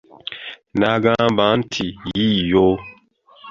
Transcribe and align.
N'agamba 0.79 1.45
nti, 1.59 1.85
yiiyo. 2.13 2.67